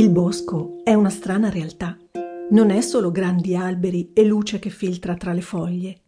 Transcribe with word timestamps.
Il 0.00 0.08
bosco 0.08 0.80
è 0.82 0.94
una 0.94 1.10
strana 1.10 1.50
realtà. 1.50 1.94
Non 2.52 2.70
è 2.70 2.80
solo 2.80 3.10
grandi 3.10 3.54
alberi 3.54 4.14
e 4.14 4.24
luce 4.24 4.58
che 4.58 4.70
filtra 4.70 5.14
tra 5.14 5.34
le 5.34 5.42
foglie. 5.42 6.04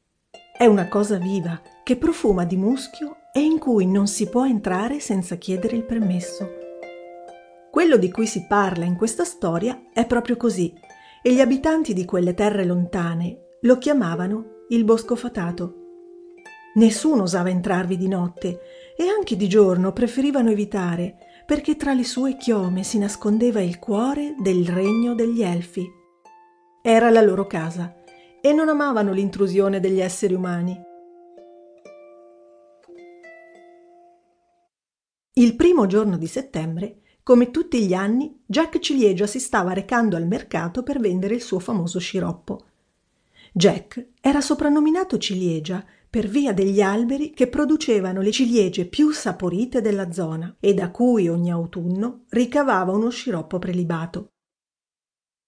È 0.57 0.65
una 0.65 0.89
cosa 0.89 1.19
viva 1.19 1.61
che 1.85 1.99
profuma 1.99 2.47
di 2.47 2.57
muschio 2.57 3.17
e 3.35 3.41
in 3.41 3.59
cui 3.59 3.85
non 3.85 4.07
si 4.07 4.31
può 4.31 4.47
entrare 4.47 4.99
senza 4.99 5.37
chiedere 5.37 5.77
il 5.77 5.85
permesso. 5.85 6.49
Quello 7.71 7.99
di 7.99 8.11
cui 8.11 8.27
si 8.27 8.47
parla 8.47 8.87
in 8.87 8.97
questa 8.97 9.25
storia 9.25 9.79
è 9.93 10.07
proprio 10.07 10.39
così 10.39 10.73
e 11.23 11.35
gli 11.35 11.41
abitanti 11.41 11.93
di 11.93 12.07
quelle 12.07 12.33
terre 12.33 12.65
lontane 12.65 13.59
lo 13.61 13.77
chiamavano 13.77 14.65
il 14.71 14.85
bosco 14.85 15.17
fatato. 15.17 15.81
Nessuno 16.77 17.25
osava 17.25 17.51
entrarvi 17.51 17.99
di 17.99 18.09
notte 18.09 18.61
e 18.97 19.07
anche 19.07 19.37
di 19.37 19.51
giorno 19.51 19.93
preferivano 19.93 20.51
evitare 20.51 21.17
perché 21.47 21.77
tra 21.77 21.93
le 21.93 22.05
sue 22.05 22.37
chiome 22.37 22.83
si 22.83 22.99
nascondeva 22.99 23.61
il 23.61 23.79
cuore 23.79 24.35
del 24.39 24.67
regno 24.67 25.15
degli 25.15 25.43
elfi. 25.43 25.87
Era 26.83 27.11
la 27.11 27.21
loro 27.21 27.47
casa 27.47 27.95
e 28.41 28.53
non 28.53 28.69
amavano 28.69 29.13
l'intrusione 29.13 29.81
degli 29.81 30.01
esseri 30.01 30.35
umani. 30.35 30.81
Il 35.35 35.57
primo 35.57 35.87
giorno 35.87 36.19
di 36.19 36.27
settembre, 36.27 37.01
come 37.23 37.51
tutti 37.51 37.85
gli 37.87 37.95
anni, 37.95 38.43
Jack 38.45 38.81
Ciliegia 38.81 39.27
si 39.27 39.39
stava 39.39 39.73
recando 39.73 40.17
al 40.17 40.27
mercato 40.27 40.83
per 40.83 40.99
vendere 40.99 41.35
il 41.35 41.41
suo 41.41 41.59
famoso 41.59 41.99
sciroppo. 41.99 42.67
Jack 43.53 44.09
era 44.21 44.41
soprannominato 44.41 45.19
Ciliegia 45.19 45.85
per 46.13 46.29
via 46.29 46.53
degli 46.53 46.83
alberi 46.83 47.31
che 47.31 47.47
producevano 47.47 48.21
le 48.21 48.31
ciliegie 48.33 48.85
più 48.85 49.13
saporite 49.13 49.81
della 49.81 50.13
zona 50.13 50.55
e 50.61 50.75
da 50.75 50.91
cui 50.91 51.27
ogni 51.27 51.51
autunno 51.51 52.25
ricavava 52.29 52.93
uno 52.93 53.09
sciroppo 53.09 53.59
prelibato. 53.59 54.33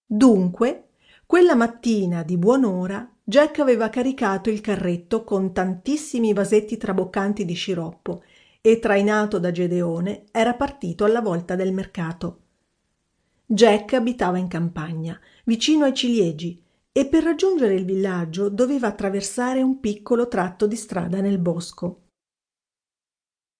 Dunque, 0.07 0.93
quella 1.27 1.55
mattina 1.55 2.23
di 2.23 2.39
buon'ora, 2.39 3.15
Jack 3.23 3.59
aveva 3.59 3.91
caricato 3.91 4.49
il 4.49 4.63
carretto 4.63 5.23
con 5.23 5.53
tantissimi 5.53 6.33
vasetti 6.33 6.79
traboccanti 6.79 7.45
di 7.45 7.53
sciroppo 7.53 8.23
e, 8.63 8.79
trainato 8.79 9.39
da 9.39 9.51
Gedeone, 9.51 10.25
era 10.31 10.55
partito 10.55 11.05
alla 11.05 11.21
volta 11.21 11.57
del 11.57 11.75
mercato. 11.75 12.41
Jack 13.45 13.93
abitava 13.93 14.39
in 14.39 14.49
campagna, 14.49 15.21
vicino 15.45 15.85
ai 15.85 15.93
ciliegi, 15.93 16.64
e 16.97 17.09
per 17.09 17.25
raggiungere 17.25 17.75
il 17.75 17.85
villaggio 17.85 18.49
doveva 18.49 18.87
attraversare 18.87 19.61
un 19.63 19.81
piccolo 19.81 20.29
tratto 20.29 20.69
di 20.69 20.77
strada 20.77 21.21
nel 21.21 21.41
bosco. 21.41 22.03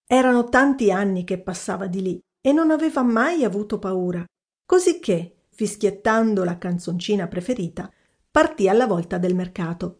Erano 0.07 0.47
tanti 0.47 0.89
anni 0.89 1.25
che 1.25 1.41
passava 1.41 1.87
di 1.87 2.01
lì 2.01 2.19
e 2.39 2.53
non 2.53 2.71
aveva 2.71 3.01
mai 3.01 3.43
avuto 3.43 3.77
paura, 3.77 4.23
cosicché, 4.65 5.47
fischiettando 5.49 6.45
la 6.45 6.57
canzoncina 6.57 7.27
preferita, 7.27 7.91
partì 8.31 8.69
alla 8.69 8.87
volta 8.87 9.17
del 9.17 9.35
mercato. 9.35 9.99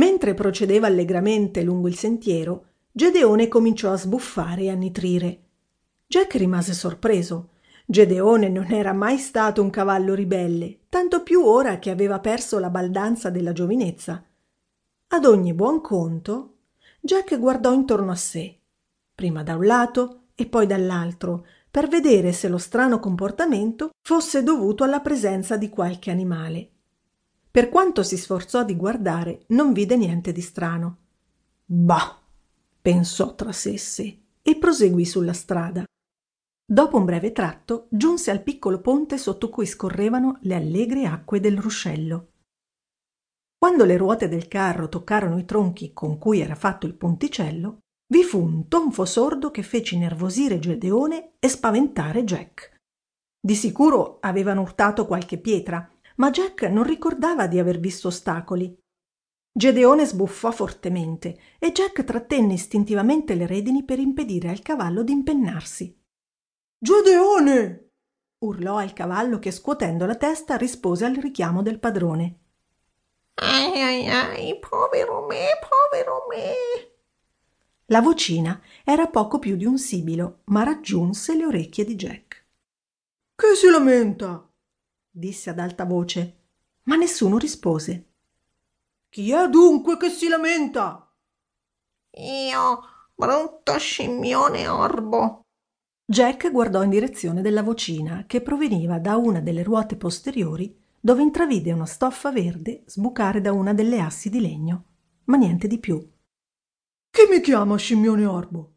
Mentre 0.00 0.34
procedeva 0.34 0.88
allegramente 0.88 1.62
lungo 1.62 1.86
il 1.86 1.96
sentiero, 1.96 2.66
Gedeone 2.90 3.46
cominciò 3.46 3.92
a 3.92 3.96
sbuffare 3.96 4.62
e 4.62 4.70
a 4.70 4.74
nitrire. 4.74 5.42
Jack 6.04 6.34
rimase 6.34 6.72
sorpreso 6.72 7.50
Gedeone 7.90 8.48
non 8.48 8.70
era 8.70 8.92
mai 8.92 9.18
stato 9.18 9.60
un 9.60 9.68
cavallo 9.68 10.14
ribelle, 10.14 10.82
tanto 10.88 11.24
più 11.24 11.44
ora 11.44 11.80
che 11.80 11.90
aveva 11.90 12.20
perso 12.20 12.60
la 12.60 12.70
baldanza 12.70 13.30
della 13.30 13.52
giovinezza. 13.52 14.24
Ad 15.08 15.24
ogni 15.24 15.52
buon 15.54 15.80
conto, 15.80 16.58
Jack 17.00 17.36
guardò 17.36 17.72
intorno 17.72 18.12
a 18.12 18.14
sé, 18.14 18.60
prima 19.12 19.42
da 19.42 19.56
un 19.56 19.66
lato 19.66 20.20
e 20.36 20.46
poi 20.46 20.68
dall'altro, 20.68 21.44
per 21.68 21.88
vedere 21.88 22.30
se 22.30 22.46
lo 22.46 22.58
strano 22.58 23.00
comportamento 23.00 23.90
fosse 24.00 24.44
dovuto 24.44 24.84
alla 24.84 25.00
presenza 25.00 25.56
di 25.56 25.68
qualche 25.68 26.12
animale. 26.12 26.70
Per 27.50 27.70
quanto 27.70 28.04
si 28.04 28.16
sforzò 28.16 28.62
di 28.62 28.76
guardare, 28.76 29.46
non 29.48 29.72
vide 29.72 29.96
niente 29.96 30.30
di 30.30 30.42
strano. 30.42 30.96
Bah! 31.64 32.20
pensò 32.80 33.34
tra 33.34 33.50
sé 33.50 33.72
e 33.72 33.78
sé 33.78 34.18
e 34.42 34.56
proseguì 34.58 35.04
sulla 35.04 35.32
strada. 35.32 35.84
Dopo 36.70 36.98
un 36.98 37.04
breve 37.04 37.32
tratto 37.32 37.88
giunse 37.90 38.30
al 38.30 38.44
piccolo 38.44 38.80
ponte 38.80 39.18
sotto 39.18 39.48
cui 39.50 39.66
scorrevano 39.66 40.38
le 40.42 40.54
allegre 40.54 41.04
acque 41.04 41.40
del 41.40 41.58
ruscello. 41.58 42.28
Quando 43.58 43.84
le 43.84 43.96
ruote 43.96 44.28
del 44.28 44.46
carro 44.46 44.88
toccarono 44.88 45.36
i 45.36 45.44
tronchi 45.44 45.92
con 45.92 46.16
cui 46.16 46.38
era 46.38 46.54
fatto 46.54 46.86
il 46.86 46.94
ponticello, 46.94 47.80
vi 48.12 48.22
fu 48.22 48.40
un 48.40 48.68
tonfo 48.68 49.04
sordo 49.04 49.50
che 49.50 49.64
fece 49.64 49.96
innervosire 49.96 50.60
Gedeone 50.60 51.32
e 51.40 51.48
spaventare 51.48 52.22
Jack. 52.22 52.76
Di 53.40 53.56
sicuro 53.56 54.18
avevano 54.20 54.60
urtato 54.60 55.08
qualche 55.08 55.38
pietra, 55.38 55.90
ma 56.18 56.30
Jack 56.30 56.62
non 56.68 56.84
ricordava 56.84 57.48
di 57.48 57.58
aver 57.58 57.80
visto 57.80 58.06
ostacoli. 58.06 58.72
Gedeone 59.52 60.06
sbuffò 60.06 60.52
fortemente 60.52 61.36
e 61.58 61.72
Jack 61.72 62.04
trattenne 62.04 62.52
istintivamente 62.52 63.34
le 63.34 63.48
redini 63.48 63.82
per 63.82 63.98
impedire 63.98 64.50
al 64.50 64.62
cavallo 64.62 65.02
di 65.02 65.10
impennarsi. 65.10 65.98
Gedeone! 66.82 67.90
urlò 68.38 68.78
al 68.78 68.94
cavallo 68.94 69.38
che 69.38 69.50
scuotendo 69.50 70.06
la 70.06 70.14
testa 70.14 70.56
rispose 70.56 71.04
al 71.04 71.14
richiamo 71.14 71.60
del 71.60 71.78
padrone. 71.78 72.38
Ai 73.34 73.82
ai 73.82 74.08
ai, 74.08 74.58
povero 74.58 75.26
me, 75.26 75.44
povero 75.60 76.26
me. 76.30 76.54
La 77.86 78.00
vocina 78.00 78.58
era 78.82 79.08
poco 79.08 79.38
più 79.38 79.56
di 79.56 79.66
un 79.66 79.76
sibilo, 79.76 80.40
ma 80.44 80.62
raggiunse 80.62 81.36
le 81.36 81.44
orecchie 81.44 81.84
di 81.84 81.96
Jack. 81.96 82.46
Che 83.34 83.54
si 83.56 83.68
lamenta? 83.68 84.48
disse 85.10 85.50
ad 85.50 85.58
alta 85.58 85.84
voce, 85.84 86.44
ma 86.84 86.96
nessuno 86.96 87.36
rispose. 87.36 88.12
Chi 89.10 89.32
è 89.32 89.48
dunque 89.50 89.98
che 89.98 90.08
si 90.08 90.28
lamenta? 90.28 91.12
Io, 92.12 92.80
brutto 93.14 93.76
scimmione 93.76 94.66
orbo, 94.66 95.44
Jack 96.10 96.50
guardò 96.50 96.82
in 96.82 96.90
direzione 96.90 97.40
della 97.40 97.62
vocina 97.62 98.24
che 98.26 98.40
proveniva 98.40 98.98
da 98.98 99.14
una 99.14 99.38
delle 99.38 99.62
ruote 99.62 99.94
posteriori 99.94 100.76
dove 100.98 101.22
intravide 101.22 101.70
una 101.70 101.86
stoffa 101.86 102.32
verde 102.32 102.82
sbucare 102.86 103.40
da 103.40 103.52
una 103.52 103.72
delle 103.72 104.00
assi 104.00 104.28
di 104.28 104.40
legno, 104.40 104.84
ma 105.26 105.36
niente 105.36 105.68
di 105.68 105.78
più. 105.78 106.04
Chi 107.10 107.22
mi 107.30 107.40
chiama 107.40 107.76
scimmione 107.76 108.26
orbo? 108.26 108.72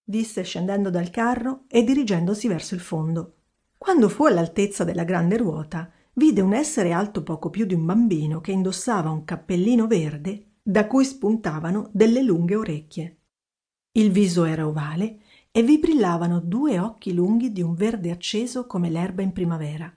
disse 0.00 0.44
scendendo 0.44 0.88
dal 0.88 1.10
carro 1.10 1.64
e 1.66 1.82
dirigendosi 1.82 2.46
verso 2.46 2.76
il 2.76 2.80
fondo. 2.80 3.34
Quando 3.76 4.08
fu 4.08 4.26
all'altezza 4.26 4.84
della 4.84 5.02
grande 5.02 5.38
ruota, 5.38 5.90
vide 6.12 6.40
un 6.40 6.52
essere 6.52 6.92
alto 6.92 7.24
poco 7.24 7.50
più 7.50 7.66
di 7.66 7.74
un 7.74 7.84
bambino 7.84 8.40
che 8.40 8.52
indossava 8.52 9.10
un 9.10 9.24
cappellino 9.24 9.88
verde 9.88 10.50
da 10.62 10.86
cui 10.86 11.04
spuntavano 11.04 11.90
delle 11.90 12.22
lunghe 12.22 12.54
orecchie. 12.54 13.16
Il 13.96 14.12
viso 14.12 14.44
era 14.44 14.68
ovale 14.68 15.22
e 15.56 15.62
vi 15.62 15.78
brillavano 15.78 16.38
due 16.38 16.78
occhi 16.78 17.14
lunghi 17.14 17.50
di 17.50 17.62
un 17.62 17.72
verde 17.72 18.10
acceso 18.10 18.66
come 18.66 18.90
l'erba 18.90 19.22
in 19.22 19.32
primavera. 19.32 19.90